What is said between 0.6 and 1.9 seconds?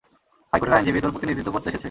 আইনজীবী তোর প্রতিনিধিত্ব করতে এসেছে।